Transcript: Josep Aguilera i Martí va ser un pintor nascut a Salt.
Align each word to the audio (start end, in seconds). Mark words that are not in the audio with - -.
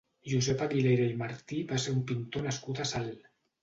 Josep 0.29 0.63
Aguilera 0.67 1.05
i 1.13 1.19
Martí 1.21 1.61
va 1.75 1.81
ser 1.87 1.97
un 2.01 2.03
pintor 2.11 2.51
nascut 2.51 2.85
a 2.89 2.93
Salt. 2.97 3.35